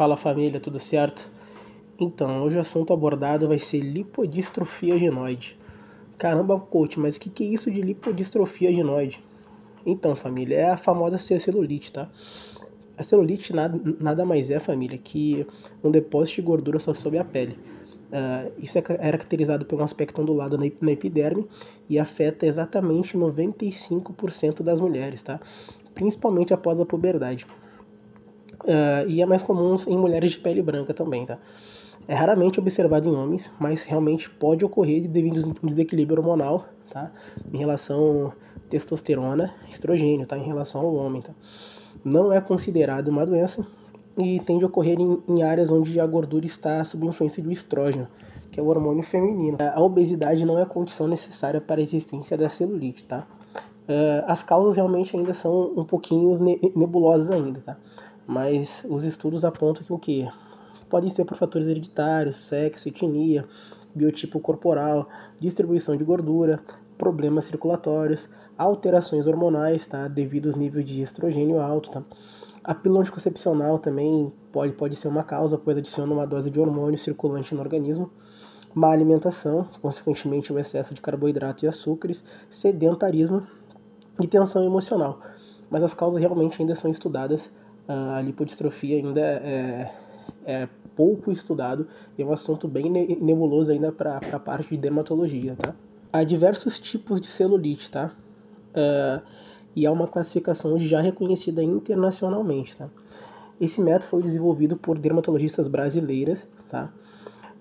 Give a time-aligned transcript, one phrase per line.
[0.00, 1.30] Fala família, tudo certo?
[1.98, 5.58] Então, hoje o assunto abordado vai ser lipodistrofia ginoide.
[6.16, 9.22] Caramba, coach, mas o que, que é isso de lipodistrofia ginoide?
[9.84, 12.08] Então, família, é a famosa celulite, tá?
[12.96, 15.46] A celulite nada, nada mais é, família, que
[15.84, 17.58] um depósito de gordura sobre a pele.
[18.10, 21.46] Uh, isso é, é caracterizado por um aspecto ondulado na, na epiderme
[21.90, 25.38] e afeta exatamente 95% das mulheres, tá?
[25.94, 27.46] Principalmente após a puberdade.
[28.64, 31.38] Uh, e é mais comum em mulheres de pele branca também, tá?
[32.06, 37.10] É raramente observado em homens, mas realmente pode ocorrer devido a um desequilíbrio hormonal, tá?
[37.52, 38.32] Em relação
[38.68, 40.36] testosterona, estrogênio, tá?
[40.36, 41.32] Em relação ao homem, tá?
[42.04, 43.66] Não é considerado uma doença
[44.16, 48.08] e tende a ocorrer em, em áreas onde a gordura está sob influência do estrógeno,
[48.50, 49.56] que é o hormônio feminino.
[49.60, 53.26] A obesidade não é a condição necessária para a existência da celulite, tá?
[53.90, 56.38] Uh, as causas realmente ainda são um pouquinho
[56.76, 57.76] nebulosas ainda, tá?
[58.24, 60.28] mas os estudos apontam que o que
[60.88, 63.44] podem ser por fatores hereditários, sexo, etnia,
[63.92, 65.08] biotipo corporal,
[65.40, 66.60] distribuição de gordura,
[66.96, 70.06] problemas circulatórios, alterações hormonais, tá?
[70.06, 72.04] Devido aos níveis de estrogênio alto, tá?
[72.62, 76.96] A pílula anticoncepcional também pode, pode ser uma causa, pois adiciona uma dose de hormônio
[76.96, 78.08] circulante no organismo.
[78.72, 83.44] Má alimentação, consequentemente o excesso de carboidrato e açúcares, sedentarismo
[84.22, 85.20] e tensão emocional.
[85.70, 87.50] Mas as causas realmente ainda são estudadas
[87.90, 89.90] a lipodistrofia ainda é,
[90.44, 92.88] é pouco estudado e é um assunto bem
[93.20, 95.74] nebuloso ainda para a parte de dermatologia, tá?
[96.12, 98.12] Há diversos tipos de celulite, tá?
[98.70, 99.22] Uh,
[99.74, 102.88] e há uma classificação já reconhecida internacionalmente, tá?
[103.60, 106.92] Esse método foi desenvolvido por dermatologistas brasileiras, tá?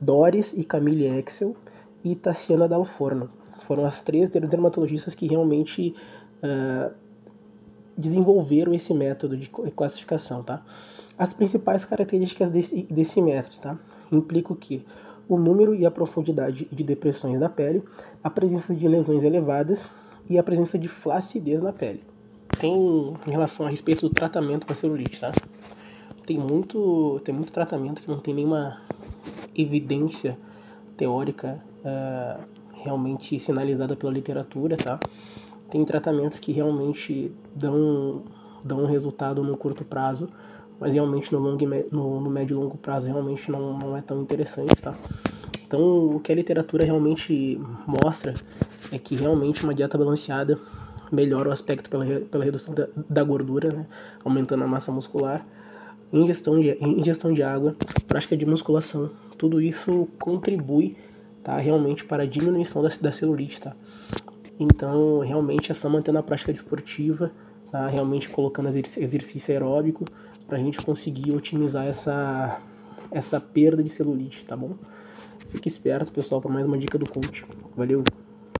[0.00, 1.56] Doris e Camille Excel
[2.04, 3.30] e Tassiana Dalforno.
[3.60, 5.94] Foram as três dermatologistas que realmente
[6.42, 6.94] uh,
[7.96, 10.62] desenvolveram esse método de classificação, tá?
[11.18, 13.78] As principais características desse, desse método, tá?
[14.12, 14.84] Implicam que
[15.28, 17.82] o número e a profundidade de depressões da pele,
[18.22, 19.90] a presença de lesões elevadas
[20.28, 22.02] e a presença de flacidez na pele.
[22.58, 25.32] Tem em relação a respeito do tratamento para celulite, tá?
[26.24, 28.80] Tem muito, tem muito tratamento que não tem nenhuma
[29.54, 30.38] evidência
[30.96, 32.42] teórica uh,
[32.74, 34.98] realmente sinalizada pela literatura, tá?
[35.70, 38.22] Tem tratamentos que realmente dão,
[38.64, 40.28] dão um resultado no curto prazo,
[40.80, 44.22] mas realmente no, longo, no, no médio e longo prazo realmente não, não é tão
[44.22, 44.94] interessante, tá?
[45.66, 48.32] Então, o que a literatura realmente mostra
[48.90, 50.58] é que realmente uma dieta balanceada
[51.12, 53.86] melhora o aspecto pela, pela redução da, da gordura, né?
[54.24, 55.46] aumentando a massa muscular,
[56.12, 60.96] ingestão de, ingestão de água, prática de musculação, tudo isso contribui
[61.42, 63.60] tá, realmente para a diminuição da, da celulite.
[63.60, 63.74] Tá?
[64.58, 67.30] Então, realmente é só mantendo a prática esportiva,
[67.70, 67.86] tá?
[67.86, 70.04] realmente colocando exercício aeróbico
[70.46, 72.60] para a gente conseguir otimizar essa,
[73.10, 74.76] essa perda de celulite, tá bom?
[75.50, 77.44] Fique esperto, pessoal, para mais uma dica do coach.
[77.76, 78.02] Valeu!